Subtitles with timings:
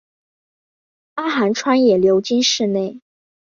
[1.13, 2.99] 阿寒川也流经市内。